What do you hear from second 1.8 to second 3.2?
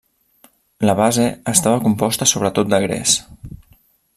composta sobretot de gres.